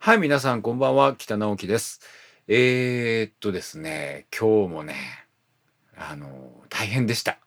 [0.00, 1.16] はい、皆さんこんばんは。
[1.16, 2.00] 北直樹です。
[2.46, 4.94] えー、っとですね、今日もね、
[5.96, 7.38] あの、大変でした。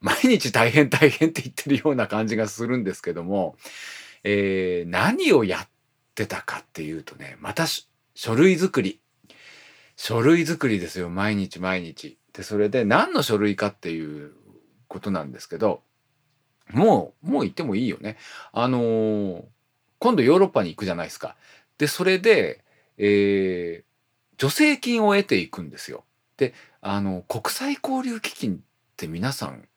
[0.00, 3.56] 毎日大変大変って言ってるような感じがするんですけども、
[4.24, 5.68] えー、何をやっ
[6.16, 9.00] てたかっていうとね、また書類作り。
[9.94, 12.18] 書類作りですよ、毎日毎日。
[12.32, 14.32] で、それで何の書類かっていう
[14.88, 15.82] ことなんですけど、
[16.72, 18.18] もう、もう言ってもいいよね。
[18.52, 19.44] あのー、
[20.00, 21.36] 今度ヨーロッパに行くじゃないですか。
[21.78, 22.64] で、それで、
[22.98, 26.04] えー、助成金を得ていくんですよ。
[26.36, 28.58] で、あの、国際交流基金っ
[28.96, 29.68] て皆さん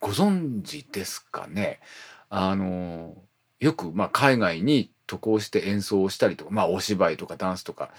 [0.00, 1.80] ご存知ですかね？
[2.28, 3.16] あの、
[3.60, 7.90] よく、まあ、海外に渡航して演奏をしたりとか、まあ、お芝居とかダンスとか、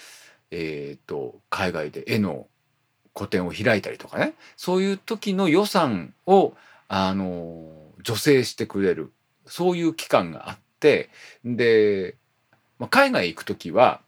[0.51, 2.47] えっ、ー、と、海外で絵の
[3.13, 6.55] 個展を開いたりとかね、そういう時の予算を、
[6.89, 7.71] あの、
[8.05, 9.13] 助成してくれる、
[9.45, 11.09] そういう機関があって、
[11.45, 12.17] で、
[12.79, 14.01] まあ、海外行く時は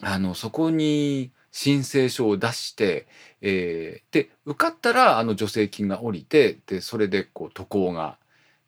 [0.00, 3.06] あのそこに申請書を出して、
[3.40, 8.18] えー、で受かったらあの助成金が下りてでそれでこう渡航が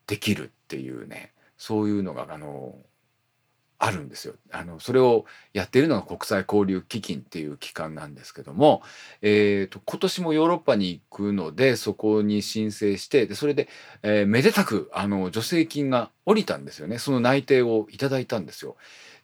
[0.06, 2.77] できるっていうねそういうのがあの
[3.84, 4.34] あるんですよ。
[4.50, 8.82] あのそれをやっているのが国際交流基金っていう機関なんですけども、
[9.20, 13.68] えーと、今年もヨーロッパに行くのでそこに申請してでそれで、
[14.02, 18.76] えー、めでたくあの助成金が下りたんですよねその内定をいただいたんですよ。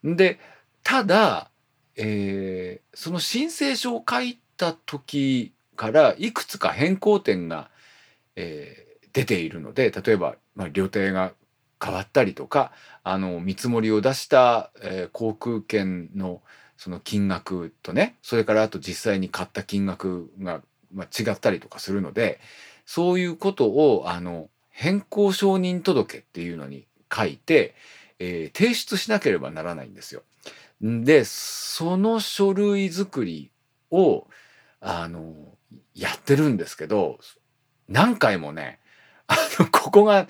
[0.05, 0.39] で
[0.83, 1.51] ただ、
[1.97, 7.71] えー、その申請書を書いた時からいくつか変更点が、
[8.37, 11.33] えー、出ているので例えば、まあ、旅程が
[11.83, 16.43] 変わったりとかあの見積もりを出した、えー、航空券の
[16.77, 20.63] その金額とねそれからあと実際に買った金額が、
[20.95, 22.41] まあ、違ったりとかするので
[22.87, 27.75] そういうことをあの変更承認届っていうのに書いて、
[28.19, 30.23] えー、提出しなければならないんですよ。
[30.81, 33.51] でその書類作り
[33.91, 34.27] を
[34.81, 35.35] あの
[35.95, 37.19] やってるんですけど
[37.89, 38.79] 何回もね
[39.27, 40.27] あのここが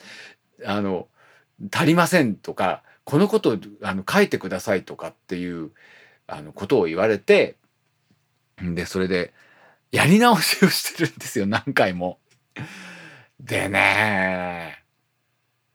[0.65, 1.07] あの
[1.73, 5.71] 足りませんとかこのことをあの書いてくださいとかっていう
[6.27, 7.57] あのことを言われて
[8.63, 9.33] でそれで
[9.91, 12.19] やり直しをしてるんですよ何回も。
[13.41, 14.85] でね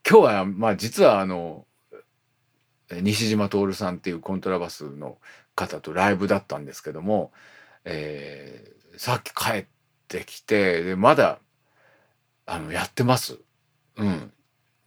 [0.08, 1.66] 今日はまあ実はあの
[2.92, 5.18] 西島徹さんっていうコントラバスの
[5.56, 7.32] 方とライブだったんですけども、
[7.84, 9.66] えー、さっき帰っ
[10.08, 11.40] てきてでまだ
[12.46, 13.40] あのやってます。
[13.98, 14.32] うん。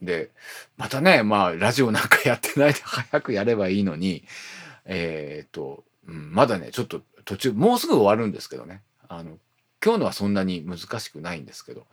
[0.03, 0.31] で、
[0.77, 4.25] またね、まあ、ラジオなんかやってないで 早くやればいいのに、
[4.85, 8.83] えっ、と、ん、まだね、ちょっと途中、もうすぐ終わるんですけどね。
[9.09, 9.39] あの、
[9.85, 11.87] 今日のはそんなに難しくないんですけど、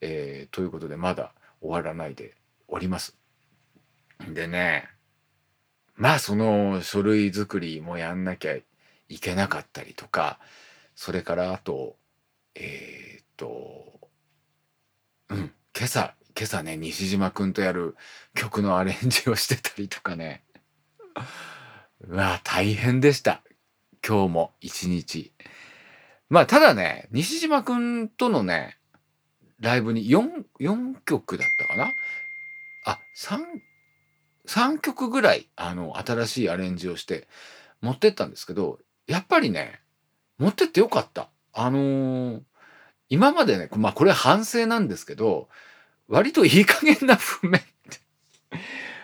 [0.00, 2.36] えー、ということで、まだ終わらないで
[2.68, 3.16] おります。
[4.28, 4.88] でね、
[5.94, 8.56] まあ、その書類作りもやんなきゃ
[9.08, 10.38] いけなかったりとか、
[10.94, 11.96] それからあと、
[12.54, 14.00] えっ、と、
[15.28, 17.96] うん、今朝、今朝ね西島くんとやる
[18.34, 20.44] 曲のアレンジをしてたりとかね。
[22.02, 23.42] うわ大変でした。
[24.06, 25.32] 今日も一日。
[26.28, 28.76] まあただね西島くんとのね
[29.60, 31.94] ライブに 4, 4曲だったかな？
[32.84, 33.38] あ3
[34.46, 37.28] 3曲ぐらいあの新しいアレンジをして
[37.80, 39.80] 持ってったんですけどやっぱりね
[40.36, 41.30] 持ってってよかった。
[41.54, 42.42] あのー、
[43.08, 45.48] 今までねまあこれ反省なんですけど
[46.08, 47.62] 割といい加減な譜面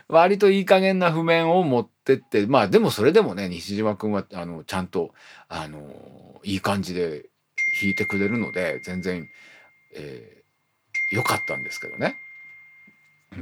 [0.08, 5.14] 割といい加減な譜面を持ってってまあでもそれでもね西島君はあのちゃんと
[5.48, 7.30] あのいい感じで
[7.80, 9.26] 弾いてくれるので全然良、
[9.94, 12.16] えー、かったんですけどね。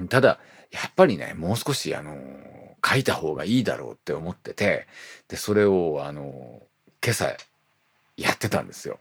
[0.08, 0.38] ただ
[0.70, 2.16] やっぱりねもう少しあの
[2.86, 4.86] 書いた方がいいだろうって思ってて
[5.28, 6.62] でそれをあの
[7.04, 7.36] 今朝
[8.16, 8.98] やってたんですよ。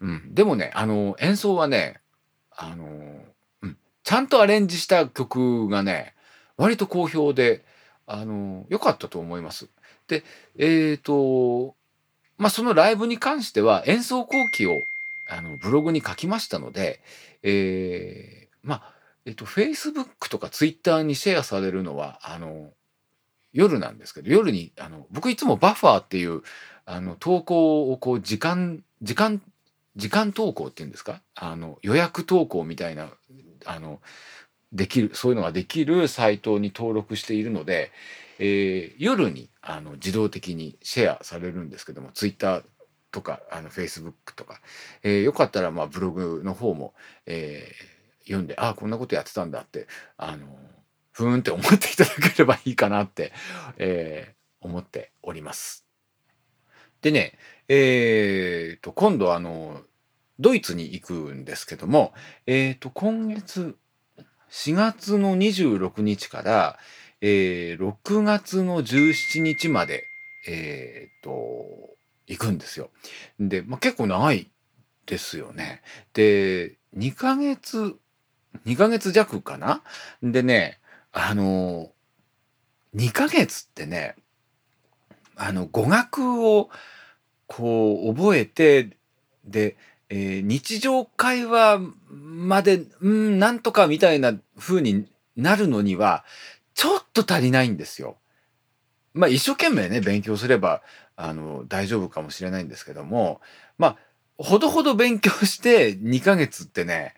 [0.00, 2.00] うん、でもねあの演奏はね
[2.58, 2.84] あの、
[3.62, 6.14] うん、ちゃんとアレンジした曲がね
[6.56, 7.64] 割と好評で
[8.06, 9.68] あの良かったと思います。
[10.08, 10.24] で
[10.58, 11.76] えっ、ー、と
[12.36, 14.72] まあそのライブに関しては演奏後期を
[15.30, 17.00] あのブログに書きましたので、
[17.42, 18.94] えー、まあ
[19.24, 22.72] えっ、ー、と Facebook とか Twitter にシェアされるのはあの
[23.52, 26.42] 夜なんですけど夜にあの僕いつもバッファーっていう
[26.86, 29.40] あの投稿をこう時間時間
[29.98, 31.20] 時間投稿っていうんですか？
[31.34, 33.08] あの予約投稿みたいな
[33.66, 34.00] あの
[34.72, 37.90] できるそういうのができるサイトに登録しているので、
[38.38, 42.62] えー、夜にあの自動的にシェアされるんですけどもツイッター
[43.10, 44.60] とかあのフェイスブックとか、
[45.02, 46.94] えー、よかったらまあブログの方も、
[47.26, 50.46] えー、読んでああこんなことやってたんだってあの
[51.10, 53.32] ふーんって思っていただければいいかなって、
[53.78, 55.87] えー、思っております。
[57.02, 57.34] でね、
[57.68, 59.82] えー、と、今度あの、
[60.40, 62.12] ドイツに行くんですけども、
[62.46, 63.76] えー、と、今月、
[64.50, 66.78] 4月の26日から、
[67.20, 70.04] えー、6月の17日まで、
[70.48, 71.96] えー、と、
[72.26, 72.90] 行くんですよ。
[73.40, 74.50] で、まあ、結構長い
[75.06, 75.82] ですよね。
[76.12, 77.96] で、2ヶ月、
[78.66, 79.82] 2ヶ月弱かな？
[80.22, 80.78] でね、
[81.12, 81.90] あの、
[82.94, 84.16] 2ヶ月ってね、
[85.38, 86.68] あの、語学を
[87.46, 88.96] こう覚えて、
[89.44, 89.76] で、
[90.10, 91.80] えー、日常会話
[92.10, 95.06] まで、うん、なんとかみたいな風に
[95.36, 96.24] なるのには、
[96.74, 98.16] ちょっと足りないんですよ。
[99.14, 100.82] まあ一生懸命ね、勉強すれば、
[101.16, 103.40] あの、大丈夫かもしれないんですけども、
[103.78, 103.96] まあ、
[104.38, 107.14] ほどほど勉強して2ヶ月ってね、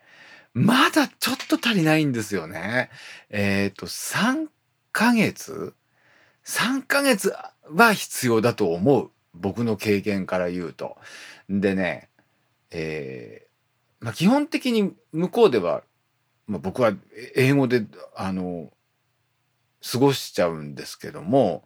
[0.55, 2.91] まだちょっと足りないんですよね。
[3.29, 4.49] えっ、ー、と、3
[4.93, 5.75] ヶ月
[6.45, 7.35] ?3 ヶ月
[7.75, 9.11] は必要だと思う。
[9.35, 10.97] 僕の経験から言うと。
[11.49, 12.09] でね、
[12.71, 15.83] えー、まあ、基本的に向こうでは、
[16.47, 16.93] まあ、僕は
[17.37, 17.85] 英語で、
[18.17, 18.71] あの、
[19.93, 21.65] 過ごしちゃうんですけども、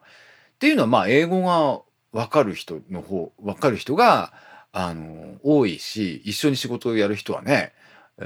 [0.54, 1.80] っていうのはま英語が
[2.12, 4.32] わかる人の方、わかる人が、
[4.72, 7.72] あの、多いし、一緒に仕事をやる人はね、
[8.18, 8.22] え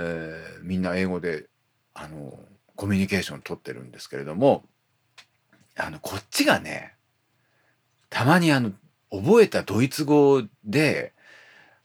[0.61, 1.47] ー、みんな英語で、
[1.95, 2.39] あの、
[2.77, 4.65] コミュニケーション取ってるんですけれども、
[5.77, 6.95] あの、こっちがね、
[8.11, 8.73] たまにあの、
[9.11, 11.13] 覚えたドイツ語で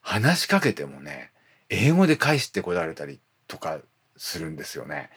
[0.01, 1.31] 話しかけてもね、
[1.69, 3.79] 英語で返してこられたりとか
[4.17, 5.09] するんですよね。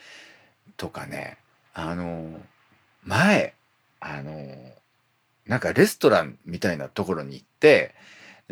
[0.76, 1.38] とかね、
[1.74, 2.40] あの、
[3.04, 3.54] 前、
[4.00, 4.32] あの、
[5.46, 7.94] なんかレストランみたいなところに行って、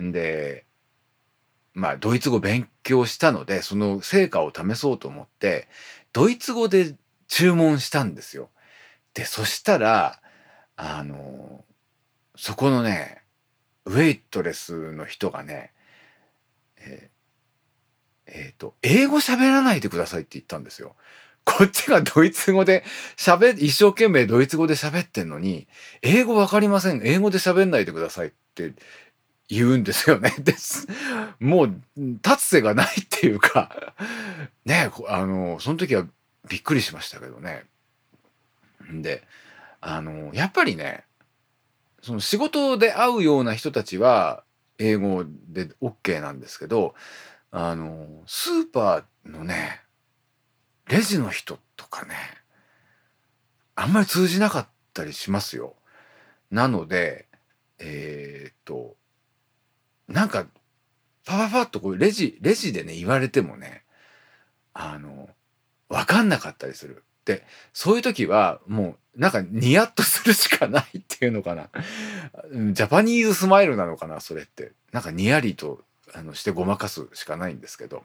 [0.01, 0.65] んで、
[1.73, 5.69] まあ、ドイツ語勉強したので、その成果を試そうと思って、
[6.13, 6.95] ドイツ語で
[7.29, 8.51] 注文したんですよ。
[9.13, 10.21] で、そしたら、
[10.77, 11.54] あの、
[12.37, 13.23] そこのね、
[13.87, 15.73] ウェイトレスの人がね、
[16.79, 20.97] えー、えー、と、英語喋らないでくださいって言ったんですよ。
[21.45, 22.85] こっちがドイツ語で
[23.17, 25.69] 喋、一生懸命ドイツ語で喋ってんのに、
[26.03, 27.03] 英語わかりません。
[27.05, 28.73] 英語で喋んないでくださいって
[29.49, 30.35] 言うんですよね。
[30.41, 30.89] です。
[31.39, 33.95] もう、立つ瀬がないっていうか、
[34.65, 36.07] ね、あの、その時は
[36.49, 37.65] びっくりしましたけどね。
[38.91, 39.23] んで、
[39.81, 41.05] あの、やっぱりね、
[42.05, 44.45] その仕事で会うような人たちは
[44.79, 46.95] 英語で OK なんですけど、
[47.51, 49.81] あの、スーパーのね、
[50.87, 52.15] レジの人とかね、
[53.75, 55.77] あんまり通じなかったりしますよ。
[56.51, 57.27] なので、
[57.79, 58.97] えー、っと、
[60.07, 60.45] なんか、
[61.25, 63.83] パパパッとこうレジ、レジでね、言われてもね、
[64.75, 65.31] あの、
[65.89, 67.03] わかんなかったりする。
[67.25, 71.71] で、そういう時は、もう、なんかニヤッとするしかないっていうのかな。
[72.73, 74.73] ジャパニーズスマイルなのかな、それって。
[74.93, 78.05] なんかニヤリとあのしてごまかすしかないんですけど。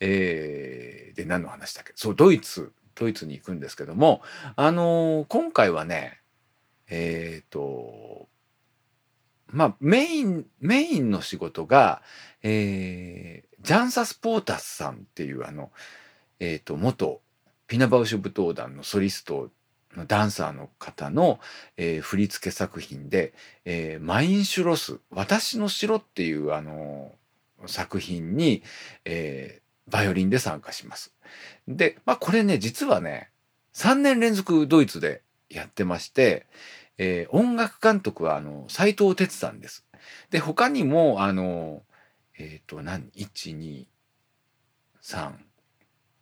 [0.00, 1.92] えー、で、何の話だっけ？
[1.96, 4.20] そう、ドイツ、ドイツに行くんですけども、
[4.56, 6.20] あのー、今回はね、
[6.88, 8.28] えっ、ー、と、
[9.48, 12.02] まあ、メイン、メインの仕事が、
[12.42, 15.70] えー、ジャンサス・ポータスさんっていうあの、
[16.40, 17.22] えっ、ー、と、元
[17.66, 19.50] ピナバウシュ舞踏団のソリスト
[19.96, 21.40] のダンサーの方の、
[21.76, 23.32] えー、振付作品で、
[23.64, 27.12] えー、マインシュロス、私の城っていうあの
[27.66, 28.62] 作品に、
[29.04, 31.12] えー、バイオリンで参加します。
[31.66, 33.30] で、まあこれね、実はね、
[33.74, 36.46] 3年連続ドイツでやってまして、
[36.98, 39.84] えー、音楽監督はあの斉藤哲さんです。
[40.30, 41.82] で他にもあの
[42.38, 43.84] えっ、ー、と何？1 2
[45.02, 45.32] 3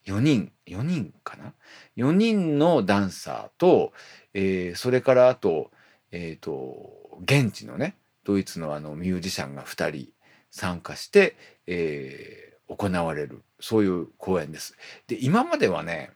[0.07, 1.53] 4人4人かな
[1.97, 3.93] ？4人のダンサーと、
[4.33, 5.71] えー、それからあと,、
[6.11, 10.09] えーと、現地のねドイツのあのミュージシャンが2人
[10.51, 14.77] 参加して、えー、行われるそういう公演です。
[15.07, 16.11] で今まではね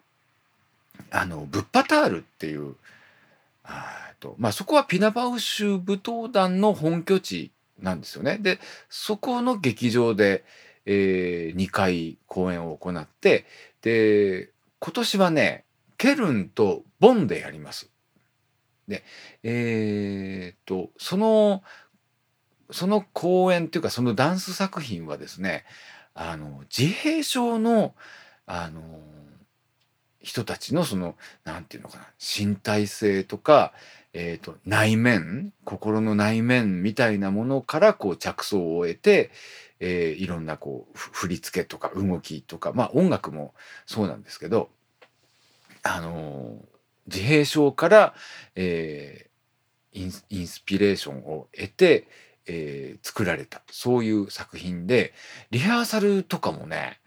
[1.11, 2.75] あのブッパタールっていう
[3.65, 8.39] あとまあそこはピナバウシュ舞踏団の本拠地なんですよね。
[8.39, 10.45] でそこの劇場で、
[10.87, 13.45] えー、2回公演を行って
[13.83, 15.65] で今年はね
[15.97, 17.91] ケルンとボンでやります。
[18.87, 19.05] で
[19.43, 21.63] えー、っとその
[22.71, 25.65] その公演っていうかそのダンス作品はですね
[26.15, 27.95] あの自閉症の
[28.47, 28.81] あの
[30.21, 33.73] 人たちのその何て言うのかな身体性とか、
[34.13, 39.31] えーと、内面心の内面みたいなものからこう着想を得て、
[39.81, 43.55] えー、いろんなこう振り付けとか動きとかまあ音楽も
[43.87, 44.71] そうなんですけど
[45.83, 46.57] あの
[47.07, 48.15] 自閉症から、
[48.55, 52.09] えー、インインスピレーションを得て、
[52.47, 53.63] えー、作られた。
[53.71, 55.13] そういう作品で
[55.51, 57.01] リハーサルとかもね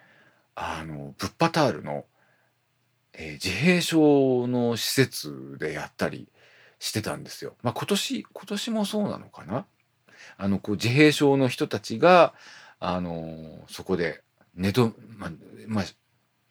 [0.55, 2.05] あのブッパタールの、
[3.13, 6.27] えー、自閉症の施設でやったり
[6.81, 7.53] してたんですよ。
[7.61, 9.65] まあ、今年今年もそうなのかな？
[10.37, 12.33] あのこう自閉症の人たちが
[12.79, 14.21] あのそこで
[14.55, 15.31] 寝とまあ、
[15.67, 15.85] まあ、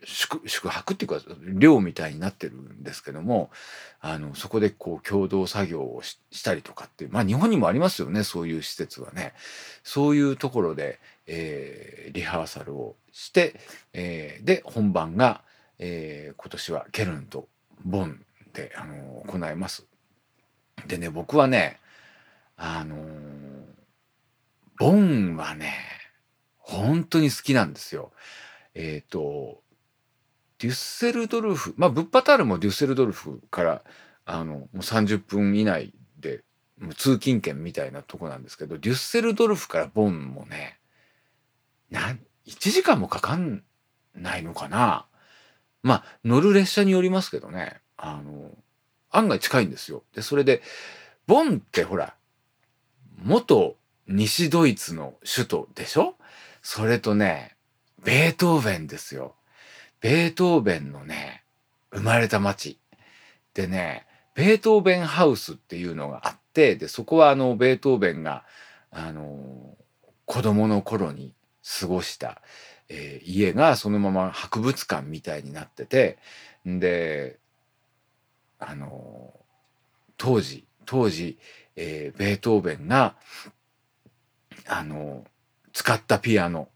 [0.04, 1.20] 宿宿泊っていうか
[1.58, 3.50] 寮みたいになってるんですけども
[4.00, 9.34] あのそこでこう共同作業をしたりとかってまあ日本にもありますよねそういう施設はね
[9.82, 13.58] そういうところで、えー、リハーサルをして、
[13.92, 15.42] えー、で本番が、
[15.80, 17.48] えー、今年はケルンと
[17.84, 19.89] ボンで、あの行います。
[20.86, 21.78] でね僕はね
[22.56, 22.96] あの
[24.78, 25.74] ボンはね
[26.58, 28.12] 本当に好きなんですよ。
[28.74, 29.62] えっ、ー、と
[30.60, 33.82] デュッセルドルフ、まあ、ブッパタールもデュッセルドルフから、
[34.26, 36.44] あの、もう30分以内で、
[36.78, 40.78] もう通勤圏みたいなとこなんですけど、デュッセルドルフからボンもね、
[41.90, 43.62] なん、1時間もかかん
[44.14, 45.06] ないのかな。
[45.82, 48.50] まあ、乗る列車によりますけどね、あの、
[49.10, 50.02] 案外近いんですよ。
[50.14, 50.62] で、それで、
[51.26, 52.14] ボンってほら、
[53.22, 53.76] 元
[54.06, 56.14] 西ドイツの首都でしょ？
[56.62, 57.56] それとね、
[58.04, 59.34] ベートーベンですよ。
[60.00, 61.44] ベートーベンのね、
[61.92, 62.78] 生まれた町。
[63.54, 68.44] でね、ベートーベンハウスっていうのがあって、で、そこはあの、ベートーベンが、
[68.90, 69.76] あの、
[70.24, 71.34] 子供の頃に
[71.80, 72.40] 過ごした、
[72.88, 76.18] えー、家がそのまま博物館みたいになってて、
[76.64, 77.39] で、
[78.60, 79.34] あの、
[80.16, 81.38] 当時、当時、
[81.74, 83.16] えー、ベートーベンが、
[84.68, 85.24] あの、
[85.72, 86.68] 使ったピアノ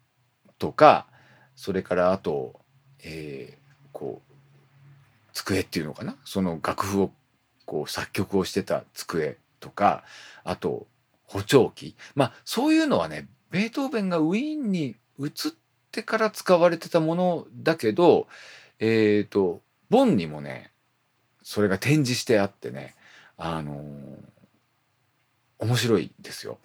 [0.58, 1.06] とか、
[1.54, 2.60] それからあと、
[3.04, 4.32] えー、こう
[5.32, 6.16] 机っていうのかな？
[6.24, 7.12] その楽譜を
[7.64, 10.04] こう作曲をしてた机とか
[10.42, 10.86] あと
[11.24, 11.94] 補聴器。
[12.14, 15.30] まあそういうのはねベートーベンがウィーンに移っ
[15.92, 18.26] てから使われてたものだけど
[18.80, 19.60] えっ、ー、と
[19.90, 20.72] ボンにもね
[21.44, 22.96] それが展示してあってね
[23.36, 23.84] あのー、
[25.60, 26.58] 面白いですよ。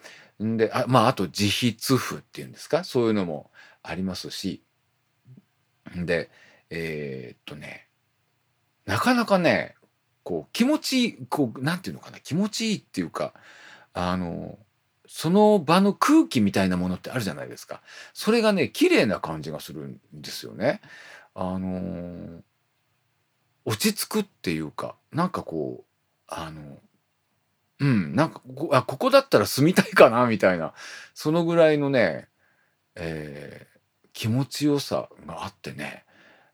[0.43, 2.83] んであまああと自筆譜っていうんですか？
[2.83, 3.51] そういうのも
[3.83, 4.63] ありますし
[5.95, 6.29] で、
[6.69, 7.87] えー、っとね、
[8.85, 9.75] なかなかね、
[10.23, 13.33] こう気持ちいい、こう、なんていうのかな、気持ちいいっていうか、
[13.93, 14.59] あの、
[15.07, 17.81] その場の空気みたいなものってあるじゃないですか。
[18.13, 20.81] それがね、綺麗な感じがするんですよね。
[21.33, 22.43] あの
[23.65, 25.85] 落ち着くっていうか、なんかこう、
[26.27, 26.79] あの、
[27.79, 30.73] うん、なんかここ、あ、ここだったら住みたいかな、みたいな、
[31.13, 32.27] そのぐらいのね、
[32.95, 33.79] えー、
[34.13, 36.05] 気持ちよさがあってね、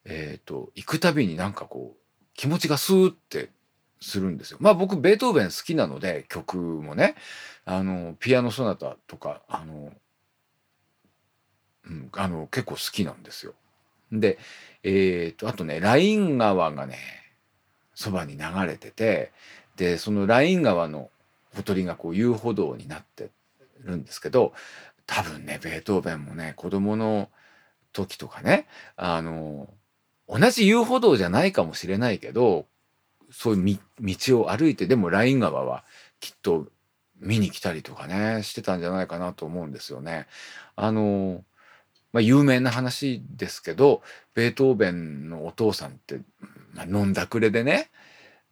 [0.05, 3.49] えっ、ー、と、行くたびになんかこう、気持ちがスーって
[4.01, 4.57] するんですよ。
[4.61, 7.15] まあ僕、ベートーベン好きなので、曲もね、
[7.65, 9.91] あの、ピアノソナタとか、あの、
[11.85, 13.55] うん、あの、結構好きなんですよ。
[14.19, 14.37] で、
[14.83, 16.97] えっ、ー、と、あとね、ライン川がね、
[17.93, 19.31] そばに流れてて、
[19.77, 21.09] で、そのライン川の
[21.55, 23.29] ほとりがこう遊歩道になって
[23.83, 24.53] るんですけど、
[25.07, 27.29] 多分ね、ベートーベンもね、子供の
[27.93, 29.69] 時とかね、あの、
[30.27, 32.65] 同じ遊歩道じゃないかもしれないけど、
[33.31, 35.83] そういう道を歩いて、でもライン川は
[36.19, 36.67] きっと
[37.19, 40.27] 見に来たりとかね、してたんじゃないかなと思うんですよね。
[40.75, 41.43] あの、
[42.15, 44.01] まあ、有名な話ですけど、
[44.35, 46.21] ベートーベンのお父さんって、
[46.73, 47.89] まあ、飲んだくれでね、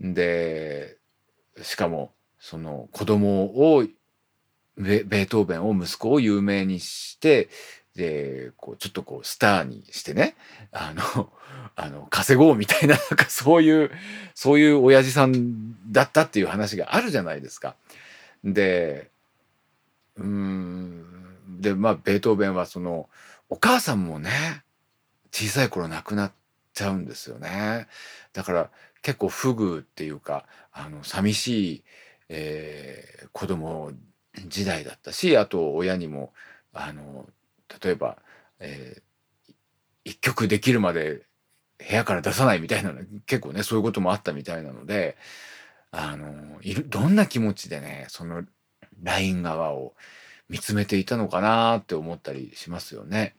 [0.02, 0.98] で、
[1.62, 3.86] しかも、その子供を
[4.76, 7.48] ベートーベンを息子を有名にして
[7.96, 10.36] で、こう、ちょっとこう、スターにしてね、
[10.74, 11.32] あの、
[11.78, 13.92] あの、稼ごうみたいな、なんかそういう、
[14.36, 17.78] そういう親父さんだったっていう話があるじゃないですか。
[18.44, 19.10] で、
[20.18, 21.06] うん、
[21.62, 23.10] で、まあ、ベートーベンはその、
[23.54, 24.64] お母さんもね、
[25.32, 26.32] 小さい頃亡くなっ
[26.74, 27.86] ちゃうんですよね。
[28.34, 28.72] だから、
[29.04, 31.84] 結構不遇っていうか、あの、寂しい、
[32.30, 33.92] えー、子供
[34.48, 36.34] 時代だったし、あと親にも、
[36.74, 37.30] あの、
[37.80, 38.18] 例えば、
[38.58, 39.54] えー、
[40.04, 41.22] 一曲できるまで
[41.78, 42.92] 部屋から出さないみたいな
[43.28, 45.16] 結構ねそういうこともあったみたいなので
[45.92, 48.44] あのいるどんな気持ちでねその
[49.02, 49.94] ライン側を
[50.50, 53.36] 見つめていたのかなって思ったりしますよね。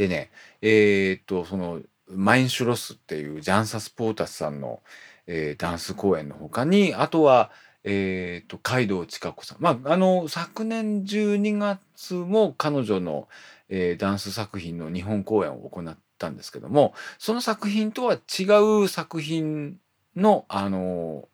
[0.00, 0.30] でね
[0.62, 4.80] えー、っとそのマインシュロスっていうジャンサス・ポータスさんの、
[5.26, 7.50] えー、ダンス公演の他にあとは
[7.82, 13.26] えーと、海道千佳子さん、まあ、あの昨年12月も彼女の、
[13.70, 18.44] えー、ダンス作品の日本公演を行ったんですけどもその作品とは違
[18.84, 19.78] う作品
[20.14, 21.26] のあの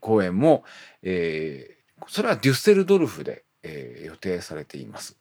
[0.00, 0.64] 公演も、
[1.04, 5.16] えー、それはデュッセルドルフで、えー、予定されています。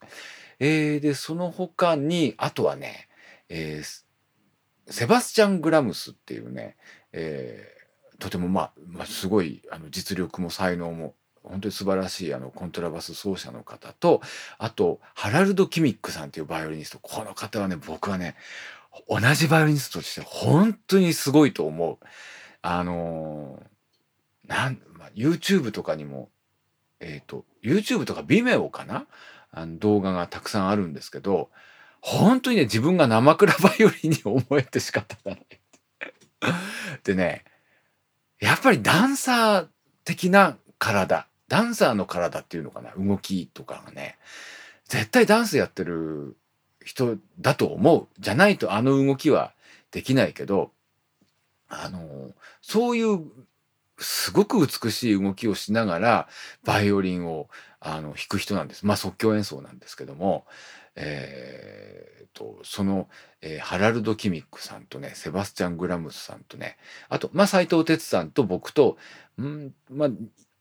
[0.59, 3.07] えー、でその他にあとはね、
[3.49, 6.75] えー、セバスチャン・グラムスっていうね、
[7.11, 14.21] えー、とてもまあ、まあ、すごいあの実力も才能も本当に素晴らしいあのコントラバス奏者の方と
[14.57, 18.35] あとハラルド・キミックさんっていうバイオリニストこの方はね僕はね
[19.07, 21.97] 同じバイオリニストとして本当にすごいと思う。
[22.61, 26.29] あのー、なん、まあ、YouTube とかにも
[26.99, 29.05] えっ、ー、と YouTube とか Vimeo かな
[29.55, 31.49] あの動画がたくさんあるんですけど
[32.01, 35.45] 本当にね自分が生倉バイオリンに思えて仕方がない。
[37.03, 37.45] でね
[38.39, 39.67] やっぱりダンサー
[40.03, 44.17] 的な体ダンサーの体っていうのかな動きとかがね
[44.87, 46.35] 絶対ダンスやってる
[46.83, 49.53] 人だと思うじゃないとあの動きは
[49.91, 50.71] できないけど
[51.69, 52.31] あの
[52.61, 53.25] そういう
[53.97, 56.27] すごく美しい動きをしながら
[56.63, 57.49] バイオリンを
[57.79, 58.85] あの弾く人なんです。
[58.85, 60.45] まあ即興演奏なんですけども、
[60.95, 63.09] えー、とその、
[63.41, 66.77] えー、ハラルド・キミックさんとねセバスチャン・グラムスさんとね
[67.09, 68.97] あと、まあ、斎藤哲さんと僕と
[69.41, 70.09] ん、まあ、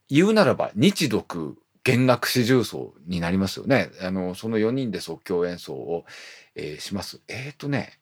[0.09, 3.91] 言うならば日独弦楽四重奏になりますよね。
[4.01, 6.07] あのその4人で即興演奏を、
[6.55, 7.21] えー、します。
[7.29, 7.99] えっ、ー、とね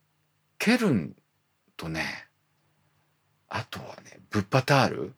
[0.58, 1.16] ケルン
[1.76, 2.28] とね
[3.48, 5.14] あとはねブッパタール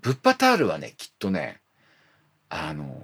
[0.00, 1.60] ブッパタールはねきっとね
[2.48, 3.00] あの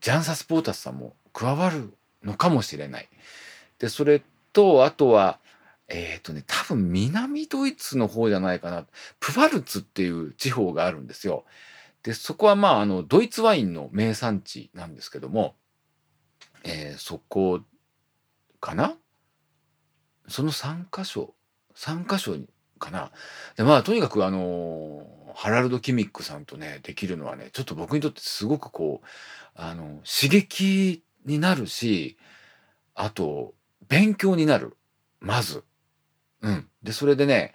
[0.00, 1.92] ジャンサス・ポータスさんも加わる
[2.24, 3.08] のかもしれない。
[3.78, 4.22] でそれ
[4.52, 5.38] とあとは
[5.88, 8.86] えっ、ー、とね多分南ドイツの方じゃないかな
[9.20, 11.44] プファルツっていう地方があるんですよ。
[12.02, 15.54] でそこはまああのドイツワインの名産地なんですけども、
[16.64, 17.60] えー、そこ
[18.60, 18.94] かな？
[20.28, 21.34] その3箇所
[21.74, 23.10] 3箇所にかな
[23.56, 29.06] でまあとにかくあのハラルド・キミックさんとねできるのはねちょっと僕にとってすごくこう
[29.54, 32.18] あの刺激になるし
[32.94, 33.54] あと
[33.88, 34.76] 勉強になる
[35.20, 35.64] まず。
[36.40, 37.52] うん、でそれでね、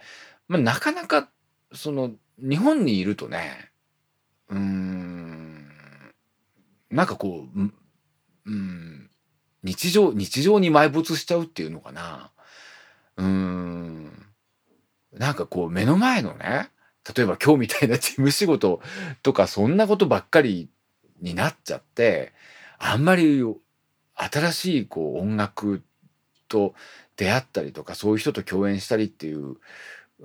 [0.49, 1.29] まあ、なかなか
[1.73, 3.71] その日本にいるとね
[4.49, 5.67] うーん
[6.89, 7.71] なんかこう、
[8.45, 9.09] うん、
[9.63, 12.31] 日常日常に埋没しちゃうっていうのかな。
[13.17, 14.32] うん
[15.17, 16.69] なんかこう目の前のね
[17.15, 18.81] 例えば今日みたいな事務仕事
[19.21, 20.69] とかそんなことばっかり
[21.21, 22.33] になっちゃって
[22.79, 23.43] あんまり
[24.15, 25.83] 新しいこう音楽
[26.47, 26.73] と
[27.17, 29.57] 出会ったりとかそういう人と共演したりっていう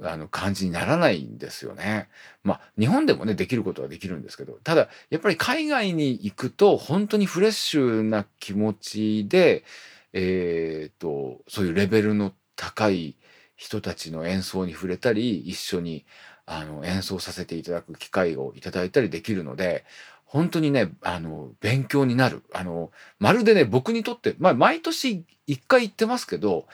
[0.03, 2.09] あの感じにならないんですよね。
[2.45, 9.65] まあ日本でもねできることはできるんですけどただやっぱり海外に行くと本当にフレッシュな気持ちで
[10.13, 13.17] えー、とそういうレベルの高い
[13.59, 16.07] 人たちの演奏に触れたり一緒に
[16.47, 19.85] あの演奏させていただく機会をいただいたりできるので
[20.25, 26.67] 本当にねあの勉強になるあのまるでね僕にとって、まあ、毎年一回行ってますけど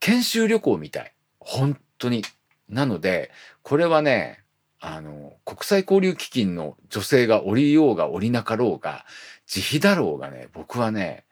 [0.00, 2.22] 研修旅行みたい本当に。
[2.68, 3.30] なので
[3.62, 4.40] これはね
[4.80, 9.04] あの国際交流基金の女性が降りようが降りなかろうが
[9.46, 11.24] 自費だろうがね僕はね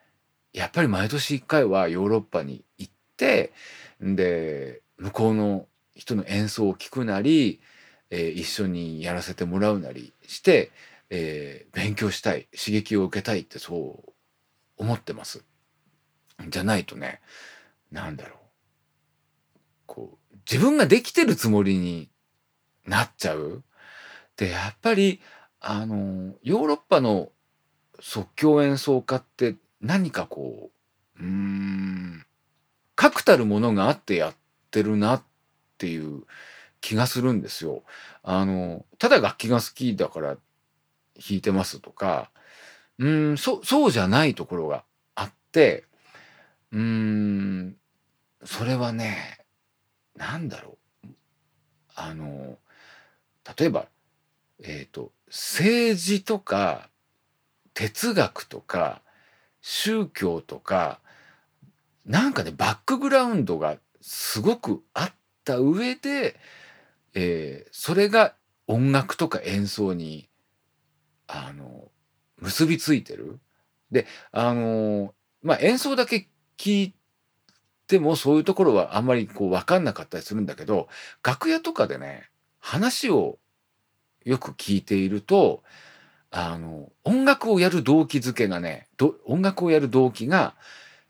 [0.53, 3.53] やっぱり毎年1回はヨーロッパに行って
[4.01, 7.61] で向こうの人の演奏を聴くなり、
[8.11, 10.71] えー、一緒にやらせてもらうなりして、
[11.11, 14.13] えー、勉強したい刺激を受けたいってそう
[14.77, 15.45] 思ってます。
[16.49, 17.21] じゃないとね
[17.91, 18.39] なんだろう
[19.87, 22.09] こう自分ができてるつもりに
[22.87, 23.65] なっちゃう。
[24.37, 25.21] でやっぱり
[25.61, 27.31] あのヨーロッパの
[28.01, 30.71] 即興演奏家って何かこ
[31.19, 32.25] ううん
[32.95, 34.35] 確たるものがあってやっ
[34.73, 35.23] てるなっ
[35.79, 36.25] ていう
[36.81, 37.85] 気がするんですよ。
[38.23, 40.37] あのただ楽器が好きだから
[41.17, 42.31] 弾いてますとか
[42.99, 45.85] うんそそうじゃないところがあって
[46.73, 47.77] うん
[48.45, 49.39] それはね
[50.17, 51.09] なんだろう
[51.95, 52.59] あの
[53.59, 53.87] 例えば
[54.63, 56.89] えっ、ー、と政治とか
[57.75, 59.03] 哲学とか
[59.61, 61.01] 宗教とか
[62.05, 65.13] なんかねバックグラウンドがすごくあっ
[65.45, 66.37] た上で、
[67.15, 68.35] えー、それが
[68.67, 70.29] 音楽とか演奏に
[71.27, 71.89] あの
[72.39, 73.39] 結びついてる。
[73.91, 76.95] であのまあ演奏だけ聞い
[77.87, 80.89] てもそういうところはあんまりこう分かんなかったりするんだけど
[81.23, 83.39] 楽屋とかでね話を
[84.25, 85.63] よく聞いていると
[86.31, 88.89] あの音楽をやる動機づけがね
[89.27, 90.55] 音楽をやる動機が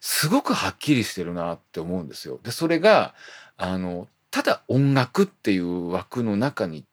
[0.04, 2.40] すごくはっきりしてるなって思うんですよ。
[2.42, 3.14] でそれが
[3.56, 6.84] あのただ音楽っていう枠の中に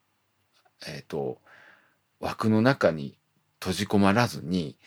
[0.86, 1.38] えっ、ー、と
[2.20, 3.18] 枠の中に
[3.58, 4.78] 閉じ込まらずに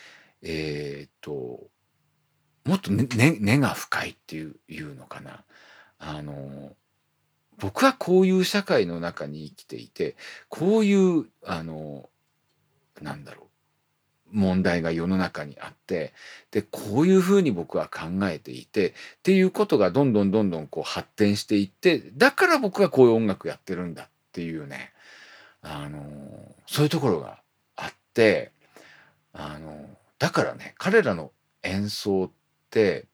[0.41, 1.67] えっ、ー、と
[2.63, 5.43] もっと根、ねね、が深いっていういうのかな。
[5.99, 6.77] あの
[7.57, 10.15] 僕はこういう社会の中に生きていて
[10.47, 12.09] こういうあの
[13.01, 13.47] なんだろう
[14.34, 16.12] 問題が世の中にあって
[16.52, 24.91] でこういうふうに僕は考えていてっていうことがどんどんどんどんこう発展していってだから僕はこういう音楽やってるんだっていうね
[25.62, 26.02] あの
[26.65, 27.39] そういうところが
[27.76, 28.52] あって
[29.34, 29.86] あの
[30.19, 32.32] だからね彼らの演奏っ
[32.69, 33.06] て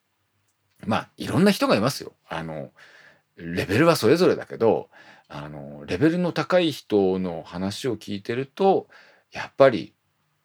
[0.85, 2.13] まあいろんな人がいますよ。
[2.29, 2.71] あの
[3.35, 4.89] レベルはそれぞれだけど
[5.27, 8.87] あのレベルの高い人の話を聞いてると
[9.31, 9.93] やっぱり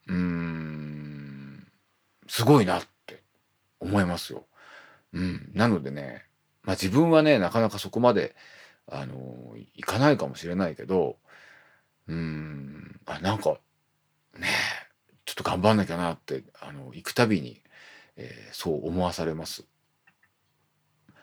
[0.07, 1.67] うーん
[2.27, 3.23] すごいなって
[3.81, 4.47] 思いますよ。
[5.13, 6.25] うん、なのでね、
[6.63, 8.35] まあ、自分はねなかなかそこまで
[8.87, 11.19] あのいかないかもしれないけど
[12.09, 13.59] うーんあなんか
[14.39, 14.49] ね
[15.25, 17.63] ちょっと頑張んなきゃなってあの行くたびに、
[18.17, 19.65] えー、そう思わされます。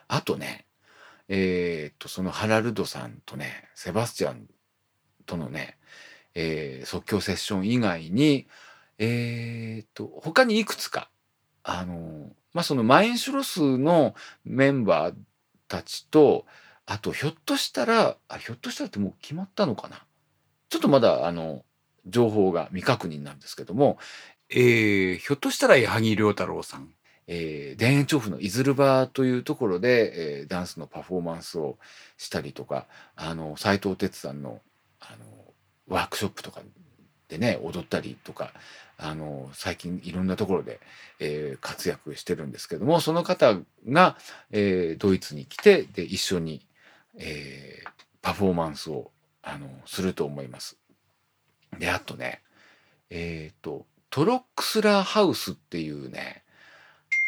[0.07, 0.65] あとね
[1.27, 4.47] えー、っとそのハラルドさんとねセバスチャン
[5.25, 5.77] とのね、
[6.35, 8.47] えー、即興セッション以外に
[9.03, 11.09] えー、っと他にいくつか
[11.63, 14.13] あのまあそのマインシュロスの
[14.45, 15.15] メンバー
[15.67, 16.45] たちと
[16.85, 20.05] あとひょっとしたらあひょっとしたらってもう決まったのかな。
[20.69, 21.65] ちょっとまだあの
[22.05, 23.97] 情報が未確認なんですけども、
[24.49, 26.93] えー、ひょっとしたら矢作良太郎さん。
[27.27, 31.77] えー、田園調布のいずる場というところで、えー、ダンスのパフォーマンスを
[32.17, 34.59] したりとかあの斉藤哲さんの
[34.99, 35.53] あの
[35.87, 36.61] ワークショップとか
[37.29, 38.51] でね踊ったりとか
[39.01, 40.79] あの最近いろんなところで、
[41.19, 43.57] えー、活躍してるんですけどもその方
[43.89, 44.15] が、
[44.51, 46.65] えー、ドイツに来てで一緒に、
[47.17, 47.89] えー、
[48.21, 49.11] パフォーマンスを
[49.41, 50.77] あのすると思います。
[51.79, 52.41] であとね
[53.09, 56.43] えっ、ー、とトロックスラーハウスっていうね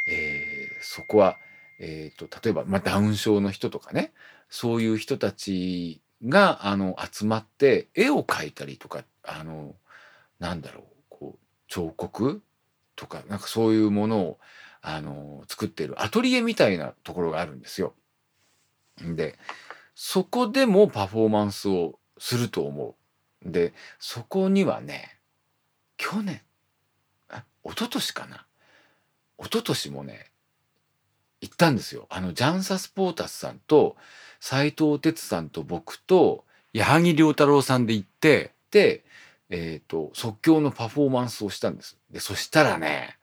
[0.08, 1.38] えー、そこは、
[1.80, 4.12] えーと、例えば、まあ、ダウン症の人とかね
[4.50, 9.76] そういう人たちがあの集まって絵を描いたりとかあの
[10.40, 10.84] なんだろう
[11.74, 12.44] 彫刻？
[12.96, 14.40] とかなんかそういうものを
[14.84, 17.96] あの作ってるアトリエみたいなところがあるんですよ。
[19.02, 19.40] で
[19.96, 22.96] そこでもパフォーマンスをすると思
[23.44, 23.52] う。
[23.52, 25.18] でそこにはね
[25.98, 26.42] 去年
[27.30, 28.46] あ一昨年かな
[29.40, 30.28] 一昨年もね
[31.42, 32.06] 行ったんですよ。
[32.12, 33.96] あのジャンサスポータスさんと
[34.40, 39.04] 斎藤哲さんと僕と矢作良太郎さんで行ってで、
[39.54, 41.98] えっ、ー、と即興のパフォーマンスをしたんです。
[42.10, 43.18] でそしたらね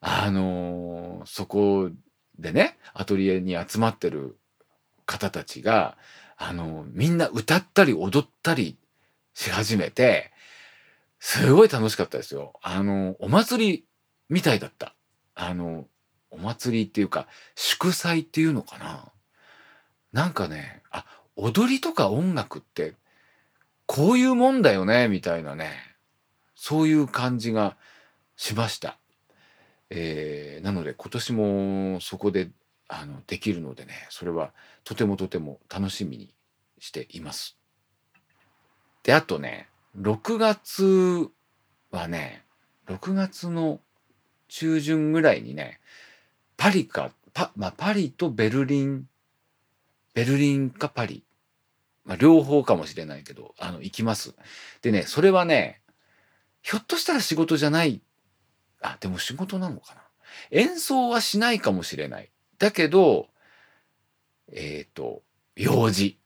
[0.00, 1.90] あのー、そこ
[2.38, 4.36] でねアトリエに集まってる
[5.06, 5.96] 方たちが
[6.36, 8.76] あのー、みんな歌ったり踊ったり
[9.34, 10.30] し始めて
[11.18, 12.52] すごい楽しかったですよ。
[12.62, 13.84] あのお祭り
[14.28, 14.94] みたいだった。
[15.34, 15.86] あの、
[16.30, 19.12] お祭りっていうか、祝祭っていうのかな。
[20.12, 21.04] なんかね、あ、
[21.36, 22.94] 踊りとか音楽って、
[23.86, 25.72] こういうもんだよね、みたいなね、
[26.54, 27.76] そういう感じが
[28.36, 28.98] しました。
[29.90, 32.50] えー、なので今年もそこで
[32.88, 34.52] あのできるのでね、それは
[34.84, 36.34] とてもとても楽しみに
[36.78, 37.56] しています。
[39.02, 39.68] で、あとね、
[39.98, 41.28] 6月
[41.90, 42.44] はね、
[42.88, 43.80] 6月の
[44.48, 45.80] 中旬ぐらいにね、
[46.56, 49.08] パリか、パ、まあ、パリとベルリン、
[50.14, 51.25] ベルリンかパリ。
[52.06, 54.34] まあ、両方かもしれないけど、あの、行きます。
[54.80, 55.82] でね、それはね、
[56.62, 58.00] ひょっとしたら仕事じゃない。
[58.80, 60.02] あ、でも仕事なのかな。
[60.50, 62.30] 演奏はしないかもしれない。
[62.58, 63.28] だけど、
[64.52, 65.22] えっ、ー、と、
[65.56, 66.18] 用事。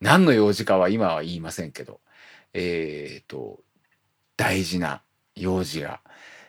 [0.00, 2.00] 何の用事かは今は言いませんけど、
[2.52, 3.60] えっ、ー、と、
[4.36, 5.02] 大事な
[5.34, 6.00] 用事が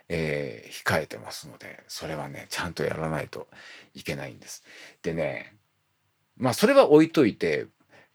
[0.10, 3.48] えー、控えてますのでそれはねちゃんとやらないと
[3.94, 4.64] いけないんです。
[5.04, 5.56] でね
[6.36, 7.68] まあそれは置いといて、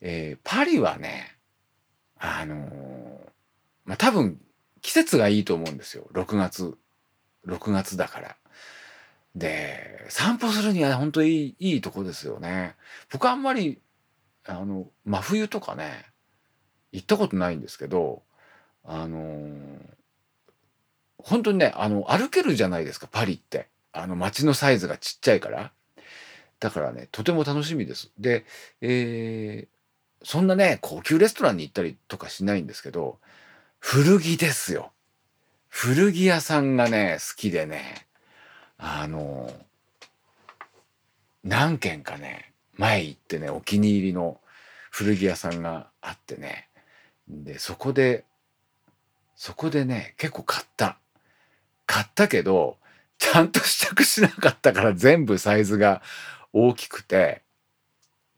[0.05, 1.37] えー、パリはね
[2.19, 2.69] あのー、
[3.87, 4.39] まあ多分
[4.83, 6.77] 季節がいいと思うんですよ6月
[7.47, 8.37] 6月だから。
[9.35, 12.77] で散歩するには本当にいいいとこですよね。
[13.11, 13.81] 僕あんまり
[14.47, 16.07] あの真冬とかね
[16.93, 18.23] 行ったことないんですけど
[18.85, 19.95] あのー
[21.25, 23.69] 本当にね、あの、歩けるじゃないですか、パリって。
[23.93, 25.73] あの、街のサイズがちっちゃいから。
[26.61, 28.13] だからね、とても楽しみです。
[28.19, 28.45] で、
[28.83, 29.74] えー、
[30.25, 33.19] そんなね、高級レストランに行ったりとかしないんですけど、
[33.79, 34.91] 古着ですよ。
[35.69, 38.07] 古着屋さんがね、好きでね、
[38.79, 39.53] あの、
[41.45, 44.41] 何軒かね、前行ってね、お気に入りの
[44.91, 46.71] 古着屋さんがあってね、
[47.29, 48.25] で、そこで、
[49.37, 50.99] そこでね、結構買った。
[51.85, 52.79] 買ったけど、
[53.19, 56.01] ちゃんと試着しなかったから全部サイズが
[56.55, 57.43] 大きくて、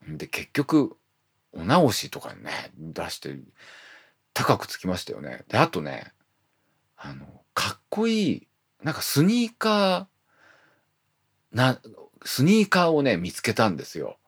[0.08, 0.96] で、結局、
[1.56, 3.36] お直しとかね、出して、
[4.34, 5.44] 高くつきましたよね。
[5.48, 6.12] で、あとね、
[6.96, 8.48] あの、かっこいい、
[8.82, 11.80] なんかスニーカー、な、
[12.24, 14.18] スニーカーをね、見つけたんですよ。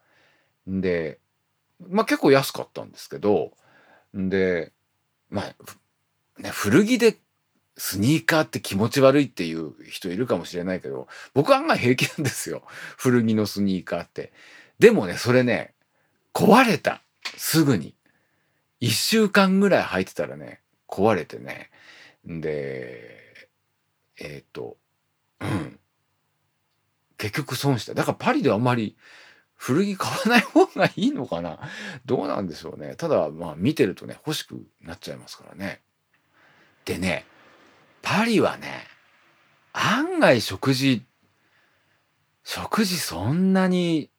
[0.66, 1.18] で、
[1.88, 3.52] まあ結構安かったんですけど、
[4.14, 4.72] で、
[5.28, 7.18] まあ、ね、古着で
[7.76, 12.62] スニーカーって気持ち悪いっていう人いるかもしれないけど、僕は案外平気なんですよ。
[12.96, 14.32] 古着のスニーカーって。
[14.78, 15.74] でもね、それね、
[16.32, 17.02] 壊れた。
[17.36, 17.94] すぐに。
[18.80, 21.70] 一週間ぐらい履いてたらね、壊れてね。
[22.24, 23.48] で、
[24.20, 24.76] えっ、と、
[25.40, 25.78] うん。
[27.16, 27.94] 結局損した。
[27.94, 28.96] だからパリであんまり
[29.56, 31.58] 古着買わない方がいいのかな
[32.06, 32.94] どうなんでしょうね。
[32.94, 35.80] ただ、まあ見てるとね、欲しくなっちゃいますからね。
[36.84, 37.26] でね、
[38.02, 38.86] パリはね、
[39.72, 41.04] 案外食事、
[42.44, 44.10] 食事そんなに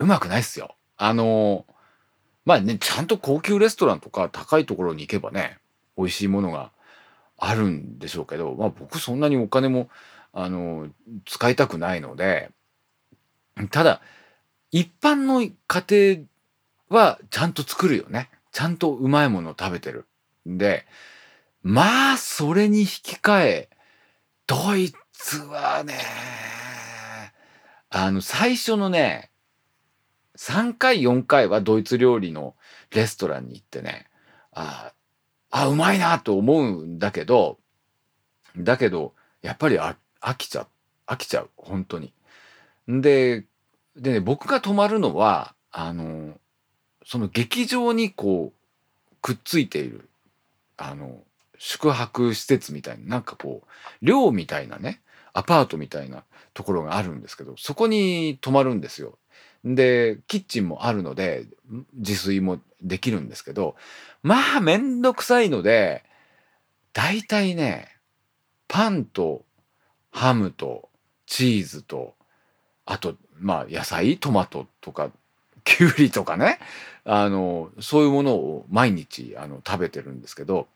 [0.00, 0.76] うまくないっすよ。
[0.96, 1.64] あの、
[2.48, 5.58] まあね、ちゃんと高級レストランとか高いところに行けばね、
[5.98, 6.72] 美味しいものが
[7.36, 9.90] あるんでしょうけど、まあ僕そんなにお金も、
[10.32, 10.88] あの、
[11.26, 12.48] 使いたくないので、
[13.70, 14.00] ただ、
[14.70, 16.26] 一般の家
[16.88, 18.30] 庭はちゃんと作るよね。
[18.50, 20.06] ちゃんとうまいものを食べてる。
[20.48, 20.86] んで、
[21.62, 23.68] まあ、それに引き換え、
[24.46, 25.98] ドイツはね、
[27.90, 29.30] あの、最初のね、
[30.38, 32.54] 3回、4回はドイツ料理の
[32.92, 34.06] レストランに行ってね、
[34.52, 34.92] あ
[35.50, 37.58] あ、うまいなと思うんだけど、
[38.56, 39.96] だけど、やっぱり飽
[40.36, 40.66] きちゃう。
[41.08, 41.50] 飽きちゃう。
[41.56, 42.12] 本当に。
[42.86, 43.46] で、
[43.96, 46.38] でね、僕が泊まるのは、あの、
[47.04, 50.08] その劇場にこう、くっついている、
[50.76, 51.20] あの、
[51.58, 55.00] 宿泊施設みたいな、なんかこう、寮みたいなね、
[55.32, 56.22] アパートみたいな
[56.54, 59.18] ところがあるんですけど、そこに泊まるんですよ。
[59.64, 61.46] で、キッチンもあるので、
[61.94, 63.76] 自炊もできるんですけど、
[64.22, 66.04] まあ、めんどくさいので、
[66.92, 67.88] 大体ね、
[68.68, 69.44] パンと
[70.10, 70.88] ハムと
[71.26, 72.14] チーズと、
[72.86, 75.10] あとまあ野菜トマトとか
[75.64, 76.58] きゅうりとかね
[77.04, 80.66] あのそういうものを毎日あの食べてるんですけど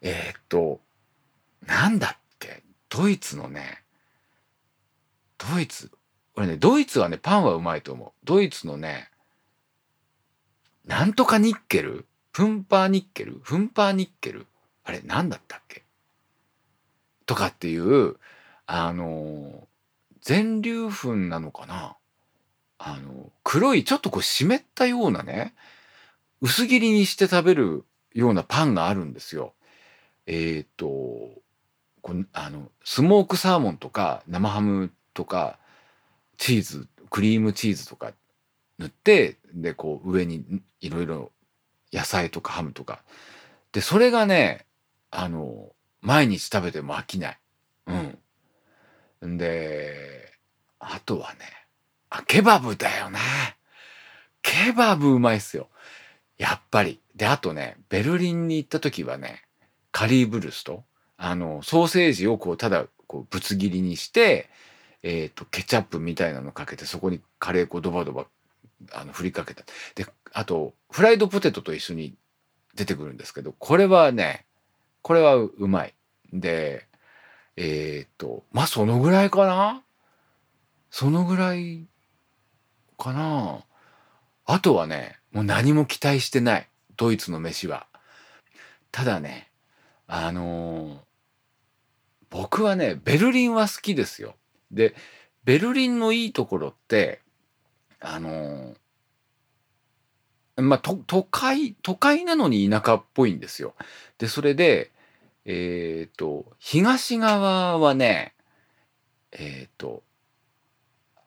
[0.00, 0.80] えー、っと
[1.66, 3.82] なんだっけドイツのね
[5.38, 5.90] ドイツ
[6.36, 8.12] 俺ねドイツはねパンはうまいと思う。
[8.24, 9.10] ドイツのね
[10.84, 12.06] なんとかニッケル？
[12.32, 13.40] フンパーニッケル？
[13.42, 14.46] フンパーニッケル？
[14.84, 15.82] あれ何だったっけ？
[17.26, 18.16] とかっていう
[18.66, 19.66] あの
[20.20, 21.96] 全粒粉なのかな？
[22.76, 25.54] あの、黒いちょっとこう湿ったようなね、
[26.42, 29.54] 薄切りにして食べるようなパンがあるんですよ。
[30.26, 30.86] えっ、ー、と、
[32.02, 35.58] こあの、スモークサーモンとか生ハムとか
[36.36, 38.12] チーズ、クリームチーズとか
[38.78, 40.44] 塗って、で、こう上に
[40.80, 41.32] いろいろ
[41.92, 43.02] 野菜とかハムとか。
[43.72, 44.66] で、それがね、
[45.10, 45.70] あの、
[46.00, 47.38] 毎日食べても飽きない。
[49.22, 49.38] うん。
[49.38, 50.32] で、
[50.78, 51.38] あとはね、
[52.10, 53.18] あ、ケバブだよね。
[54.42, 55.68] ケバブうまいっすよ。
[56.36, 57.00] やっぱり。
[57.16, 59.42] で、あとね、ベルリンに行った時はね、
[59.92, 60.84] カリーブルスト、
[61.16, 64.50] あの、ソーセージをこう、ただ、こう、ぶつ切りにして、
[65.06, 68.24] え、ー、と、ケチャップみたいなのかけて、そこにカレー粉ドバドバ、
[68.94, 69.62] あの、振りかけた。
[69.94, 72.14] で、あと、フライドポテトと一緒に
[72.74, 74.46] 出てくるんですけど、これはね、
[75.02, 75.94] これはうまい。
[76.32, 76.88] で、
[77.56, 79.82] えっ、ー、と、まあ、そのぐらいかな？
[80.90, 81.86] そのぐらい
[82.96, 83.62] かな？
[84.46, 86.68] あとはね、もう何も期待してない。
[86.96, 87.86] ドイツの飯は。
[88.90, 89.50] ただね、
[90.06, 90.98] あのー、
[92.30, 94.34] 僕はね、ベルリンは好きですよ。
[94.70, 94.94] で、
[95.44, 97.20] ベルリンのいいところって、
[98.00, 98.74] あの、
[100.56, 103.74] まあ、都会、都会なのに田舎っぽいんですよ。
[104.18, 104.92] で、それで、
[105.44, 108.34] えっ、と、東側はね、
[109.32, 110.02] えっ、と、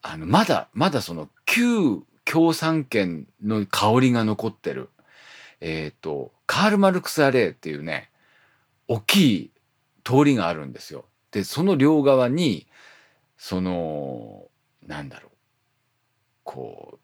[0.01, 4.89] あの、まだ、まだその旧共産圏の香りが残ってる。
[5.59, 8.09] えっ、と、カール・マルクス・アレーっていうね、
[8.87, 9.51] 大きい
[10.03, 11.05] 通りがあるんですよ。
[11.31, 12.67] で、その両側に、
[13.37, 14.49] その、
[14.85, 15.31] なんだろう、
[16.43, 16.99] こ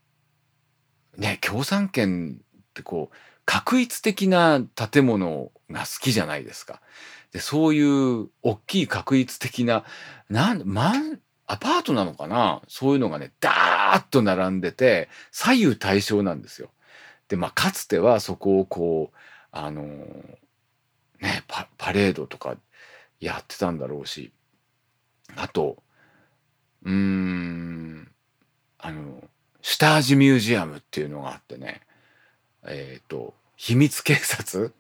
[1.17, 3.15] う、ね、共産圏ってこう、
[3.45, 6.81] 確一的な建物が好きじゃないですか。
[7.31, 9.83] で、そういう大きい確一的な、
[10.29, 12.61] なん、マン、アパートなのかな？
[12.69, 16.71] そういうのがね、ダーッと並んでて、左右対称なんですよ。
[17.27, 19.17] で、まあ、かつてはそこをこう、
[19.51, 19.83] あの、
[21.19, 22.55] ねパ、パレードとか
[23.19, 24.31] やってたんだろうし、
[25.35, 25.83] あと、
[26.83, 28.11] うーん、
[28.77, 29.23] あの、
[29.61, 31.81] 下味ミュージアムっていうのがあってね、
[32.65, 34.73] えっ、ー、と、秘密警察？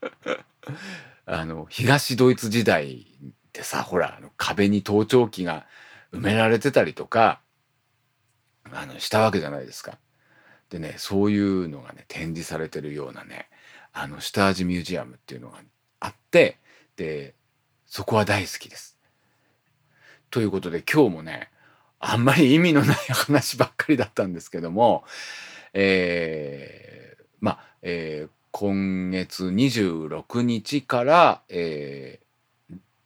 [1.26, 5.66] あの、東ドイツ時代ってさ、ほら、あの壁に盗聴器が
[6.12, 7.40] 埋められてたりとか、
[8.70, 9.98] あの、したわけじゃないですか。
[10.70, 13.48] でね、そういうのがね、展示されてるようなね、
[13.92, 15.58] あの、下味ミュージアムっていうのが
[16.00, 16.58] あって、
[16.96, 17.34] で、
[17.86, 18.91] そこは大好きです。
[20.32, 21.50] ということで今日もね、
[22.00, 25.04] あんまり意味のない話ばっかりだったんですけども、
[25.74, 32.20] えー、まあ、えー、今月26日から、え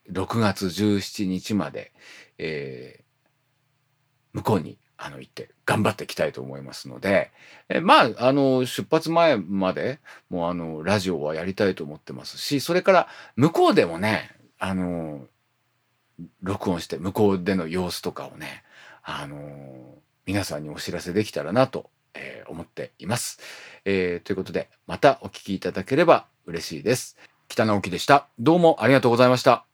[0.09, 1.93] ー、6月17日まで、
[2.39, 7.33] えー、向こうにあの行って頑張っていきたいと思いますので、
[7.69, 9.99] えまあ、あの、出発前まで
[10.31, 15.27] もうあの、ラジオはやりたいと思ってますし、それから向こうでもね、あの、
[16.43, 18.63] 録音して向こうでの様子とかをね、
[19.03, 23.39] あの、皆さんにお知らせできたらなとえー、思っています。
[23.85, 27.17] えー、ということで、またお聴きいただければ嬉しいです。
[27.49, 28.27] 北直樹でした。
[28.39, 29.67] どうもありがとうございました。